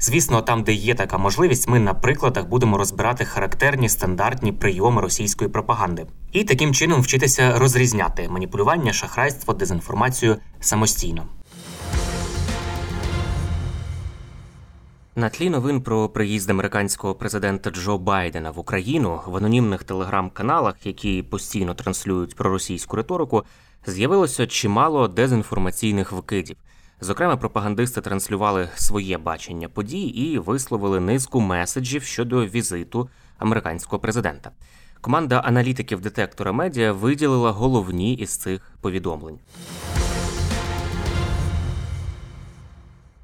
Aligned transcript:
Звісно, 0.00 0.42
там, 0.42 0.62
де 0.62 0.72
є 0.72 0.94
така 0.94 1.18
можливість, 1.18 1.68
ми 1.68 1.78
на 1.78 1.94
прикладах 1.94 2.46
будемо 2.46 2.78
розбирати 2.78 3.24
характерні 3.24 3.88
стандартні 3.88 4.52
прийоми 4.52 5.00
російської 5.00 5.50
пропаганди 5.50 6.06
і 6.32 6.44
таким 6.44 6.74
чином 6.74 7.00
вчитися 7.00 7.58
розрізняти 7.58 8.28
маніпулювання, 8.28 8.92
шахрайство, 8.92 9.54
дезінформацію 9.54 10.36
самостійно. 10.60 11.26
На 15.16 15.28
тлі 15.28 15.50
новин 15.50 15.82
про 15.82 16.08
приїзд 16.08 16.50
американського 16.50 17.14
президента 17.14 17.70
Джо 17.70 17.98
Байдена 17.98 18.50
в 18.50 18.58
Україну 18.58 19.20
в 19.26 19.36
анонімних 19.36 19.84
телеграм-каналах, 19.84 20.86
які 20.86 21.22
постійно 21.22 21.74
транслюють 21.74 22.36
проросійську 22.36 22.96
риторику, 22.96 23.44
з'явилося 23.86 24.46
чимало 24.46 25.08
дезінформаційних 25.08 26.12
викидів. 26.12 26.56
Зокрема, 27.00 27.36
пропагандисти 27.36 28.00
транслювали 28.00 28.68
своє 28.74 29.18
бачення 29.18 29.68
подій 29.68 30.06
і 30.06 30.38
висловили 30.38 31.00
низку 31.00 31.40
меседжів 31.40 32.02
щодо 32.02 32.46
візиту 32.46 33.08
американського 33.38 34.00
президента. 34.00 34.50
Команда 35.00 35.38
аналітиків 35.38 36.00
детектора 36.00 36.52
медіа 36.52 36.92
виділила 36.92 37.50
головні 37.50 38.14
із 38.14 38.36
цих 38.36 38.72
повідомлень. 38.80 39.38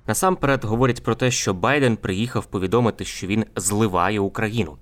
Насамперед 0.06 0.64
говорять 0.64 1.02
про 1.02 1.14
те, 1.14 1.30
що 1.30 1.54
Байден 1.54 1.96
приїхав 1.96 2.46
повідомити, 2.46 3.04
що 3.04 3.26
він 3.26 3.44
зливає 3.56 4.20
Україну. 4.20 4.76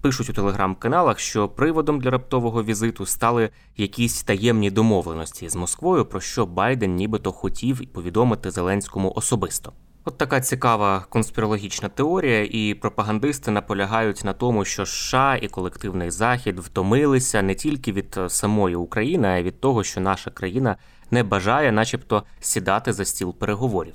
Пишуть 0.00 0.30
у 0.30 0.32
телеграм-каналах, 0.32 1.18
що 1.18 1.48
приводом 1.48 2.00
для 2.00 2.10
раптового 2.10 2.64
візиту 2.64 3.06
стали 3.06 3.50
якісь 3.76 4.22
таємні 4.22 4.70
домовленості 4.70 5.48
з 5.48 5.56
Москвою, 5.56 6.04
про 6.04 6.20
що 6.20 6.46
Байден 6.46 6.94
нібито 6.94 7.32
хотів 7.32 7.92
повідомити 7.92 8.50
Зеленському 8.50 9.12
особисто. 9.16 9.72
От 10.04 10.18
така 10.18 10.40
цікава 10.40 11.04
конспірологічна 11.08 11.88
теорія, 11.88 12.48
і 12.50 12.74
пропагандисти 12.74 13.50
наполягають 13.50 14.24
на 14.24 14.32
тому, 14.32 14.64
що 14.64 14.86
США 14.86 15.38
і 15.42 15.48
колективний 15.48 16.10
захід 16.10 16.58
втомилися 16.58 17.42
не 17.42 17.54
тільки 17.54 17.92
від 17.92 18.18
самої 18.28 18.74
України, 18.74 19.28
а 19.28 19.36
й 19.36 19.42
від 19.42 19.60
того, 19.60 19.84
що 19.84 20.00
наша 20.00 20.30
країна 20.30 20.76
не 21.10 21.22
бажає, 21.22 21.72
начебто, 21.72 22.22
сідати 22.40 22.92
за 22.92 23.04
стіл 23.04 23.34
переговорів. 23.34 23.94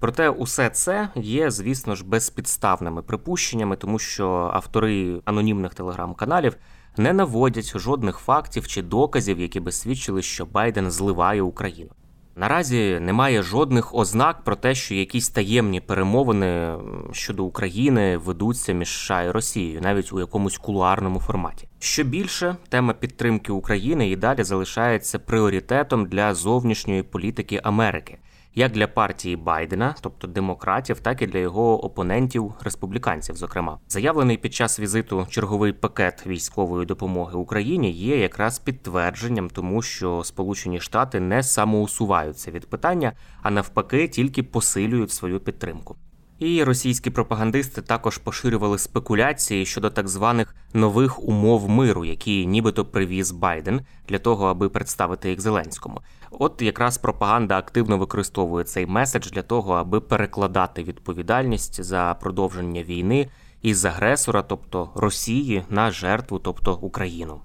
Проте 0.00 0.28
усе 0.28 0.70
це 0.70 1.08
є, 1.14 1.50
звісно 1.50 1.94
ж, 1.94 2.04
безпідставними 2.04 3.02
припущеннями, 3.02 3.76
тому 3.76 3.98
що 3.98 4.50
автори 4.54 5.20
анонімних 5.24 5.74
телеграм-каналів 5.74 6.56
не 6.96 7.12
наводять 7.12 7.78
жодних 7.78 8.18
фактів 8.18 8.66
чи 8.66 8.82
доказів, 8.82 9.40
які 9.40 9.60
би 9.60 9.72
свідчили, 9.72 10.22
що 10.22 10.46
Байден 10.46 10.90
зливає 10.90 11.42
Україну. 11.42 11.90
Наразі 12.36 12.98
немає 13.00 13.42
жодних 13.42 13.94
ознак 13.94 14.44
про 14.44 14.56
те, 14.56 14.74
що 14.74 14.94
якісь 14.94 15.28
таємні 15.28 15.80
перемовини 15.80 16.74
щодо 17.12 17.44
України 17.44 18.16
ведуться 18.16 18.72
між 18.72 18.88
США 18.88 19.22
і 19.22 19.30
Росією, 19.30 19.80
навіть 19.80 20.12
у 20.12 20.20
якомусь 20.20 20.58
кулуарному 20.58 21.20
форматі. 21.20 21.68
Що 21.78 22.04
більше, 22.04 22.56
тема 22.68 22.92
підтримки 22.92 23.52
України 23.52 24.10
і 24.10 24.16
далі 24.16 24.44
залишається 24.44 25.18
пріоритетом 25.18 26.06
для 26.06 26.34
зовнішньої 26.34 27.02
політики 27.02 27.60
Америки 27.62 28.18
як 28.54 28.72
для 28.72 28.86
партії 28.86 29.36
Байдена, 29.36 29.94
тобто 30.00 30.26
демократів, 30.26 31.00
так 31.00 31.22
і 31.22 31.26
для 31.26 31.38
його 31.38 31.84
опонентів 31.84 32.54
республіканців. 32.60 33.36
Зокрема, 33.36 33.78
заявлений 33.88 34.36
під 34.36 34.54
час 34.54 34.80
візиту 34.80 35.26
черговий 35.30 35.72
пакет 35.72 36.26
військової 36.26 36.86
допомоги 36.86 37.38
Україні 37.38 37.90
є 37.90 38.18
якраз 38.18 38.58
підтвердженням 38.58 39.50
тому, 39.50 39.82
що 39.82 40.24
Сполучені 40.24 40.80
Штати 40.80 41.20
не 41.20 41.42
самоусуваються 41.42 42.50
від 42.50 42.70
питання, 42.70 43.12
а 43.42 43.50
навпаки, 43.50 44.08
тільки 44.08 44.42
посилюють 44.42 45.10
свою 45.10 45.40
підтримку. 45.40 45.96
І 46.38 46.64
російські 46.64 47.10
пропагандисти 47.10 47.82
також 47.82 48.18
поширювали 48.18 48.78
спекуляції 48.78 49.66
щодо 49.66 49.90
так 49.90 50.08
званих 50.08 50.54
нових 50.74 51.22
умов 51.22 51.68
миру, 51.68 52.04
які 52.04 52.46
нібито 52.46 52.84
привіз 52.84 53.30
Байден 53.30 53.80
для 54.08 54.18
того, 54.18 54.46
аби 54.46 54.68
представити 54.68 55.30
їх 55.30 55.40
Зеленському. 55.40 56.00
От 56.30 56.62
якраз 56.62 56.98
пропаганда 56.98 57.58
активно 57.58 57.98
використовує 57.98 58.64
цей 58.64 58.86
меседж 58.86 59.30
для 59.30 59.42
того, 59.42 59.74
аби 59.74 60.00
перекладати 60.00 60.82
відповідальність 60.82 61.82
за 61.82 62.16
продовження 62.20 62.82
війни 62.82 63.28
із 63.62 63.84
агресора, 63.84 64.42
тобто 64.42 64.90
Росії, 64.94 65.64
на 65.70 65.90
жертву, 65.90 66.38
тобто 66.38 66.74
Україну. 66.74 67.40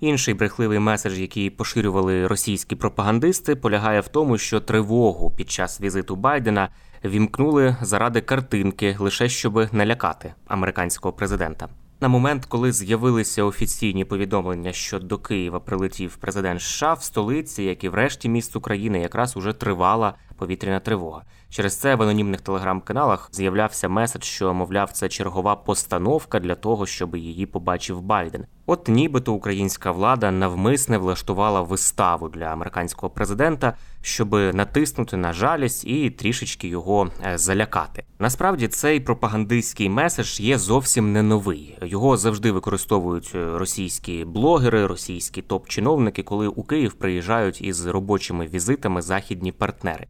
Інший 0.00 0.34
брехливий 0.34 0.78
меседж, 0.78 1.18
який 1.18 1.50
поширювали 1.50 2.26
російські 2.26 2.76
пропагандисти, 2.76 3.56
полягає 3.56 4.00
в 4.00 4.08
тому, 4.08 4.38
що 4.38 4.60
тривогу 4.60 5.30
під 5.30 5.50
час 5.50 5.80
візиту 5.80 6.16
Байдена 6.16 6.68
вімкнули 7.04 7.76
заради 7.80 8.20
картинки, 8.20 8.96
лише 8.98 9.28
щоб 9.28 9.68
налякати 9.72 10.34
американського 10.46 11.12
президента. 11.12 11.68
На 12.00 12.08
момент, 12.08 12.44
коли 12.44 12.72
з'явилися 12.72 13.44
офіційні 13.44 14.04
повідомлення, 14.04 14.72
що 14.72 14.98
до 14.98 15.18
Києва 15.18 15.60
прилетів 15.60 16.16
президент 16.16 16.62
США 16.62 16.92
в 16.92 17.02
столиці, 17.02 17.62
як 17.62 17.84
і 17.84 17.88
в 17.88 17.94
решті 17.94 18.28
міст 18.28 18.56
України, 18.56 19.00
якраз 19.00 19.36
уже 19.36 19.52
тривала 19.52 20.14
повітряна 20.36 20.80
тривога. 20.80 21.22
Через 21.48 21.76
це 21.76 21.94
в 21.94 22.02
анонімних 22.02 22.40
телеграм-каналах 22.40 23.28
з'являвся 23.32 23.88
меседж, 23.88 24.24
що 24.24 24.54
мовляв, 24.54 24.92
це 24.92 25.08
чергова 25.08 25.56
постановка 25.56 26.40
для 26.40 26.54
того, 26.54 26.86
щоб 26.86 27.16
її 27.16 27.46
побачив 27.46 28.00
Байден. 28.00 28.46
От 28.66 28.88
нібито 28.88 29.32
українська 29.32 29.90
влада 29.90 30.30
навмисне 30.30 30.98
влаштувала 30.98 31.62
виставу 31.62 32.28
для 32.28 32.44
американського 32.44 33.10
президента, 33.10 33.76
щоб 34.02 34.32
натиснути 34.32 35.16
на 35.16 35.32
жалість 35.32 35.84
і 35.84 36.10
трішечки 36.10 36.68
його 36.68 37.10
е, 37.26 37.38
залякати. 37.38 38.04
Насправді 38.18 38.68
цей 38.68 39.00
пропагандистський 39.00 39.88
меседж 39.88 40.40
є 40.40 40.58
зовсім 40.58 41.12
не 41.12 41.22
новий. 41.22 41.78
Його 41.82 42.16
завжди 42.16 42.52
використовують 42.52 43.32
е, 43.34 43.58
російські 43.58 44.24
блогери, 44.24 44.86
російські 44.86 45.42
топ-чиновники, 45.42 46.22
коли 46.22 46.48
у 46.48 46.62
Київ 46.62 46.92
приїжджають 46.92 47.62
із 47.62 47.86
робочими 47.86 48.46
візитами 48.46 49.02
західні 49.02 49.52
партнери. 49.52 50.06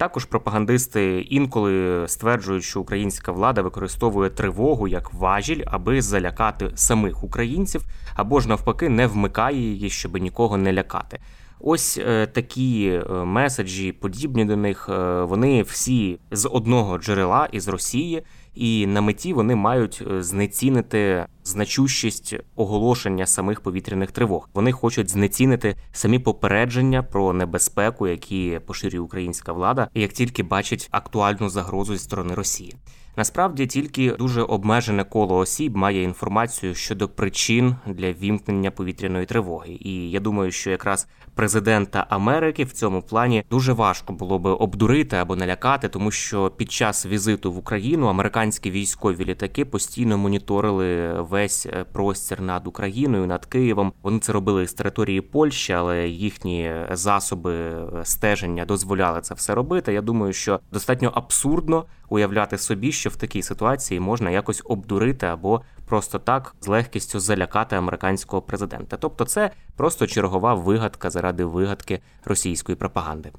Також 0.00 0.24
пропагандисти 0.24 1.20
інколи 1.20 2.04
стверджують, 2.08 2.64
що 2.64 2.80
українська 2.80 3.32
влада 3.32 3.62
використовує 3.62 4.30
тривогу 4.30 4.88
як 4.88 5.14
важіль, 5.14 5.62
аби 5.66 6.02
залякати 6.02 6.70
самих 6.74 7.24
українців, 7.24 7.84
або 8.14 8.40
ж 8.40 8.48
навпаки 8.48 8.88
не 8.88 9.06
вмикає 9.06 9.58
її, 9.58 9.90
щоб 9.90 10.16
нікого 10.16 10.56
не 10.56 10.72
лякати. 10.72 11.20
Ось 11.60 11.98
е, 11.98 12.26
такі 12.26 13.00
е, 13.10 13.12
меседжі, 13.24 13.92
подібні 13.92 14.44
до 14.44 14.56
них, 14.56 14.88
е, 14.88 15.22
вони 15.22 15.62
всі 15.62 16.18
з 16.30 16.48
одного 16.48 16.98
джерела 16.98 17.48
із 17.52 17.68
Росії, 17.68 18.22
і 18.54 18.86
на 18.86 19.00
меті 19.00 19.32
вони 19.32 19.54
мають 19.54 20.02
знецінити 20.18 21.26
значущість 21.44 22.36
оголошення 22.56 23.26
самих 23.26 23.60
повітряних 23.60 24.10
тривог. 24.10 24.48
Вони 24.54 24.72
хочуть 24.72 25.10
знецінити 25.10 25.76
самі 25.92 26.18
попередження 26.18 27.02
про 27.02 27.32
небезпеку, 27.32 28.08
які 28.08 28.60
поширює 28.66 29.00
українська 29.00 29.52
влада, 29.52 29.88
як 29.94 30.12
тільки 30.12 30.42
бачить 30.42 30.88
актуальну 30.90 31.48
загрозу 31.48 31.96
зі 31.96 32.02
сторони 32.02 32.34
Росії. 32.34 32.76
Насправді 33.20 33.66
тільки 33.66 34.12
дуже 34.12 34.42
обмежене 34.42 35.04
коло 35.04 35.36
осіб 35.36 35.76
має 35.76 36.02
інформацію 36.02 36.74
щодо 36.74 37.08
причин 37.08 37.76
для 37.86 38.12
вімкнення 38.12 38.70
повітряної 38.70 39.26
тривоги. 39.26 39.78
І 39.80 40.10
я 40.10 40.20
думаю, 40.20 40.50
що 40.50 40.70
якраз 40.70 41.08
президента 41.34 42.06
Америки 42.10 42.64
в 42.64 42.72
цьому 42.72 43.02
плані 43.02 43.44
дуже 43.50 43.72
важко 43.72 44.12
було 44.12 44.38
би 44.38 44.50
обдурити 44.50 45.16
або 45.16 45.36
налякати, 45.36 45.88
тому 45.88 46.10
що 46.10 46.50
під 46.56 46.72
час 46.72 47.06
візиту 47.06 47.52
в 47.52 47.58
Україну 47.58 48.06
американські 48.06 48.70
військові 48.70 49.24
літаки 49.24 49.64
постійно 49.64 50.18
моніторили 50.18 51.12
весь 51.22 51.66
е, 51.66 51.84
простір 51.92 52.40
над 52.40 52.66
Україною, 52.66 53.26
над 53.26 53.46
Києвом. 53.46 53.92
Вони 54.02 54.18
це 54.18 54.32
робили 54.32 54.66
з 54.66 54.72
території 54.72 55.20
Польщі, 55.20 55.72
але 55.72 56.08
їхні 56.08 56.72
засоби 56.90 57.54
е, 57.54 57.86
стеження 58.04 58.64
дозволяли 58.64 59.20
це 59.20 59.34
все 59.34 59.54
робити. 59.54 59.92
Я 59.92 60.02
думаю, 60.02 60.32
що 60.32 60.60
достатньо 60.72 61.12
абсурдно 61.14 61.84
уявляти 62.10 62.58
собі, 62.58 62.92
що 62.92 63.10
в 63.10 63.16
такій 63.16 63.42
ситуації 63.42 64.00
можна 64.00 64.30
якось 64.30 64.62
обдурити 64.64 65.26
або 65.26 65.62
просто 65.86 66.18
так 66.18 66.54
з 66.60 66.66
легкістю 66.66 67.20
залякати 67.20 67.76
американського 67.76 68.42
президента. 68.42 68.96
Тобто, 68.96 69.24
це 69.24 69.50
просто 69.76 70.06
чергова 70.06 70.54
вигадка 70.54 71.10
заради 71.10 71.44
вигадки 71.44 72.00
російської 72.24 72.76
пропаганди. 72.76 73.32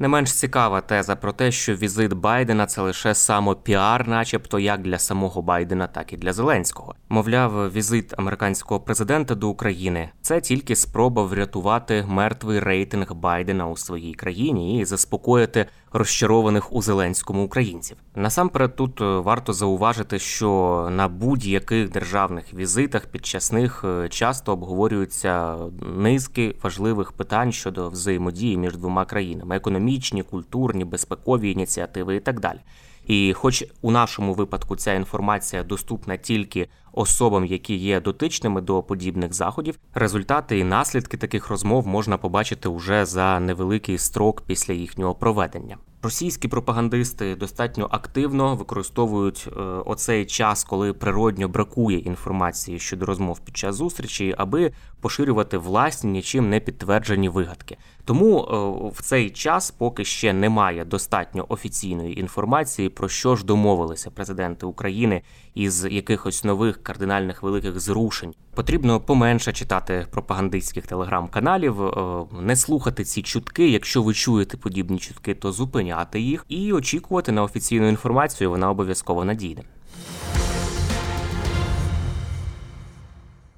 Не 0.00 0.08
менш 0.08 0.32
цікава 0.32 0.80
теза 0.80 1.16
про 1.16 1.32
те, 1.32 1.52
що 1.52 1.74
візит 1.74 2.12
Байдена 2.12 2.66
це 2.66 2.82
лише 2.82 3.14
самопіар, 3.14 4.08
начебто 4.08 4.58
як 4.58 4.82
для 4.82 4.98
самого 4.98 5.42
Байдена, 5.42 5.86
так 5.86 6.12
і 6.12 6.16
для 6.16 6.32
Зеленського. 6.32 6.94
Мовляв, 7.08 7.72
візит 7.72 8.14
американського 8.18 8.80
президента 8.80 9.34
до 9.34 9.48
України 9.48 10.10
це 10.20 10.40
тільки 10.40 10.76
спроба 10.76 11.22
врятувати 11.22 12.04
мертвий 12.08 12.60
рейтинг 12.60 13.14
Байдена 13.14 13.68
у 13.68 13.76
своїй 13.76 14.14
країні 14.14 14.80
і 14.80 14.84
заспокоїти 14.84 15.66
розчарованих 15.92 16.72
у 16.72 16.82
Зеленському 16.82 17.44
українців. 17.44 17.96
Насамперед, 18.14 18.76
тут 18.76 19.00
е, 19.00 19.04
варто 19.04 19.52
зауважити, 19.52 20.18
що 20.18 20.88
на 20.90 21.08
будь-яких 21.08 21.90
державних 21.90 22.54
візитах 22.54 23.06
під 23.06 23.26
час 23.26 23.52
них 23.52 23.84
е, 23.84 24.08
часто 24.08 24.52
обговорюються 24.52 25.56
низки 25.96 26.56
важливих 26.62 27.12
питань 27.12 27.52
щодо 27.52 27.88
взаємодії 27.88 28.56
між 28.56 28.76
двома 28.76 29.04
країнами: 29.04 29.56
економічні, 29.56 29.87
культурні, 30.22 30.84
безпекові 30.84 31.50
ініціативи 31.50 32.16
і 32.16 32.20
так 32.20 32.40
далі. 32.40 32.58
І, 33.06 33.32
хоч 33.32 33.64
у 33.82 33.90
нашому 33.90 34.34
випадку 34.34 34.76
ця 34.76 34.94
інформація 34.94 35.62
доступна 35.62 36.16
тільки 36.16 36.68
особам, 36.92 37.44
які 37.44 37.74
є 37.74 38.00
дотичними 38.00 38.60
до 38.60 38.82
подібних 38.82 39.34
заходів, 39.34 39.78
результати 39.94 40.58
і 40.58 40.64
наслідки 40.64 41.16
таких 41.16 41.48
розмов 41.48 41.86
можна 41.86 42.18
побачити 42.18 42.68
уже 42.68 43.06
за 43.06 43.40
невеликий 43.40 43.98
строк 43.98 44.42
після 44.46 44.74
їхнього 44.74 45.14
проведення. 45.14 45.76
Російські 46.02 46.48
пропагандисти 46.48 47.36
достатньо 47.36 47.88
активно 47.90 48.56
використовують 48.56 49.48
е, 49.48 49.60
оцей 49.60 50.26
час, 50.26 50.64
коли 50.64 50.92
природньо 50.92 51.48
бракує 51.48 51.98
інформації 51.98 52.78
щодо 52.78 53.06
розмов 53.06 53.40
під 53.40 53.56
час 53.56 53.76
зустрічі, 53.76 54.34
аби 54.38 54.72
поширювати 55.00 55.58
власні 55.58 56.10
нічим 56.10 56.50
не 56.50 56.60
підтверджені 56.60 57.28
вигадки. 57.28 57.76
Тому 58.04 58.40
е, 58.40 58.90
в 58.90 59.02
цей 59.02 59.30
час 59.30 59.70
поки 59.70 60.04
ще 60.04 60.32
немає 60.32 60.84
достатньо 60.84 61.46
офіційної 61.48 62.20
інформації, 62.20 62.88
про 62.88 63.08
що 63.08 63.36
ж 63.36 63.44
домовилися 63.44 64.10
президенти 64.10 64.66
України 64.66 65.22
із 65.54 65.84
якихось 65.84 66.44
нових 66.44 66.82
кардинальних 66.82 67.42
великих 67.42 67.80
зрушень. 67.80 68.34
Потрібно 68.54 69.00
поменше 69.00 69.52
читати 69.52 70.06
пропагандистських 70.10 70.86
телеграм-каналів, 70.86 71.82
е, 71.82 72.24
не 72.40 72.56
слухати 72.56 73.04
ці 73.04 73.22
чутки. 73.22 73.70
Якщо 73.70 74.02
ви 74.02 74.14
чуєте 74.14 74.56
подібні 74.56 74.98
чутки, 74.98 75.34
то 75.34 75.52
зупиняти 75.88 76.20
їх 76.20 76.44
і 76.48 76.72
очікувати 76.72 77.32
на 77.32 77.42
офіційну 77.42 77.88
інформацію. 77.88 78.50
Вона 78.50 78.70
обов'язково 78.70 79.24
надійде. 79.24 79.62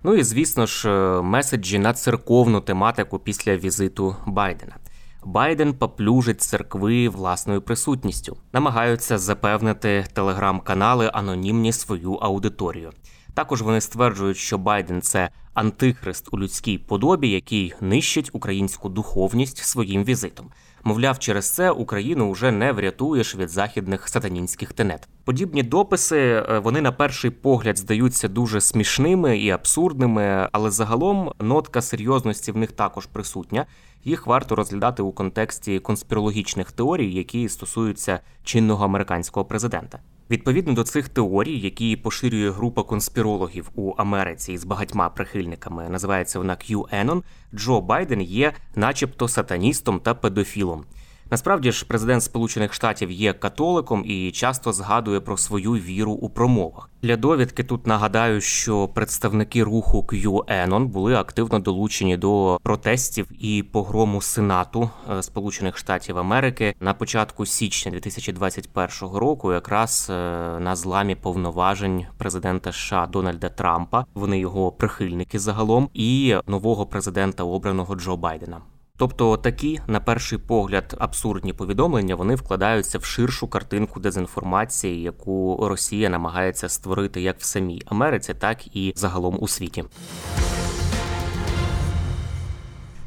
Ну 0.03 0.15
і 0.15 0.23
звісно 0.23 0.67
ж, 0.67 0.91
е, 0.91 1.23
меседжі 1.23 1.79
на 1.79 1.93
церковну 1.93 2.61
тематику 2.61 3.19
після 3.19 3.57
візиту 3.57 4.17
Байдена. 4.27 4.77
Байден 5.25 5.75
поплюжить 5.75 6.41
церкви 6.41 7.09
власною 7.09 7.63
присутністю, 7.63 8.37
намагаються 8.53 9.19
запевнити 9.19 10.07
телеграм-канали 10.13 11.11
анонімні 11.13 11.73
свою 11.73 12.15
аудиторію. 12.15 12.91
Також 13.35 13.63
вони 13.63 13.81
стверджують, 13.81 14.37
що 14.37 14.59
Байден 14.59 15.03
це 15.03 15.31
антихрист 15.55 16.29
у 16.33 16.39
людській 16.39 16.79
подобі, 16.79 17.29
який 17.29 17.75
нищить 17.81 18.31
українську 18.33 18.89
духовність 18.89 19.59
своїм 19.59 20.05
візитом. 20.05 20.51
Мовляв, 20.85 21.19
через 21.19 21.51
це 21.51 21.71
Україну 21.71 22.31
вже 22.31 22.51
не 22.51 22.73
врятуєш 22.73 23.37
від 23.37 23.49
західних 23.49 24.09
сатанінських 24.09 24.73
тенет. 24.73 25.09
Подібні 25.25 25.63
дописи 25.63 26.19
е, 26.19 26.59
вони 26.59 26.81
на 26.81 26.93
перший 26.93 27.31
погляд 27.31 27.79
здаються 27.79 28.29
дуже 28.29 28.61
смішними 28.61 29.39
і 29.39 29.51
абсурдними, 29.51 30.49
але 30.53 30.71
загалом 30.71 31.33
нотка 31.41 31.83
серйозності 31.83 32.53
в 32.53 32.57
них 32.57 32.73
також 32.73 33.07
присутня. 33.07 33.67
Їх 34.05 34.27
варто 34.27 34.57
розглядати 34.57 35.03
у 35.03 35.13
контексті 35.13 35.79
конспірологічних 35.79 36.73
теорій, 36.73 37.13
які 37.13 37.49
стосуються 37.49 38.21
чинного 38.45 38.85
американського 38.85 39.47
президента. 39.47 39.99
Відповідно 40.31 40.73
до 40.73 40.85
цих 40.85 41.09
теорій, 41.09 41.59
які 41.59 41.97
поширює 41.97 42.51
група 42.51 42.83
конспірологів 42.83 43.71
у 43.75 43.93
Америці 43.97 44.59
з 44.59 44.65
багатьма 44.65 45.09
прихильниками, 45.09 45.89
називається 45.89 46.39
вона 46.39 46.55
QAnon, 46.55 47.23
Джо 47.55 47.81
Байден 47.81 48.21
є, 48.21 48.53
начебто, 48.75 49.29
сатаністом 49.29 50.01
та 50.01 50.15
педофілом. 50.15 50.85
Насправді 51.31 51.73
ж, 51.73 51.85
президент 51.89 52.23
Сполучених 52.23 52.75
Штатів 52.75 53.11
є 53.11 53.33
католиком 53.33 54.05
і 54.07 54.31
часто 54.31 54.73
згадує 54.73 55.21
про 55.21 55.37
свою 55.37 55.73
віру 55.73 56.13
у 56.13 56.29
промовах. 56.29 56.91
Для 57.03 57.17
довідки 57.17 57.65
тут 57.65 57.87
нагадаю, 57.87 58.41
що 58.41 58.89
представники 58.89 59.63
руху 59.63 60.07
QAnon 60.09 60.85
були 60.85 61.15
активно 61.15 61.59
долучені 61.59 62.17
до 62.17 62.59
протестів 62.63 63.27
і 63.39 63.63
погрому 63.63 64.23
Сенату 64.23 64.91
е, 65.11 65.23
Сполучених 65.23 65.79
Штатів 65.79 66.19
Америки 66.19 66.75
на 66.81 66.95
початку 66.95 67.47
січня 67.47 67.93
2021 67.93 69.17
року, 69.17 69.53
якраз 69.53 70.07
е, 70.11 70.15
на 70.61 70.77
зламі 70.77 71.15
повноважень 71.15 72.07
президента 72.19 72.73
США 72.73 73.07
Дональда 73.07 73.49
Трампа. 73.49 74.07
Вони 74.15 74.39
його 74.39 74.73
прихильники 74.73 75.39
загалом, 75.39 75.89
і 75.95 76.37
нового 76.47 76.87
президента 76.87 77.45
обраного 77.45 77.97
Джо 77.97 78.17
Байдена. 78.17 78.61
Тобто 79.01 79.37
такі, 79.37 79.81
на 79.87 80.01
перший 80.01 80.39
погляд, 80.39 80.97
абсурдні 80.99 81.53
повідомлення 81.53 82.15
вони 82.15 82.35
вкладаються 82.35 82.99
в 82.99 83.05
ширшу 83.05 83.49
картинку 83.49 84.01
дезінформації, 84.01 85.03
яку 85.03 85.59
Росія 85.69 86.09
намагається 86.09 86.69
створити 86.69 87.21
як 87.21 87.41
в 87.41 87.45
самій 87.45 87.83
Америці, 87.87 88.35
так 88.35 88.77
і 88.77 88.93
загалом 88.97 89.37
у 89.41 89.49
світі. 89.49 89.85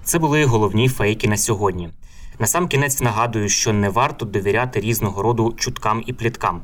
Це 0.03 0.19
були 0.19 0.45
головні 0.45 0.89
фейки 0.89 1.27
на 1.27 1.37
сьогодні. 1.37 1.89
Насамкінець 2.39 3.01
нагадую, 3.01 3.49
що 3.49 3.73
не 3.73 3.89
варто 3.89 4.25
довіряти 4.25 4.79
різного 4.79 5.21
роду 5.21 5.53
чуткам 5.57 6.03
і 6.05 6.13
пліткам. 6.13 6.63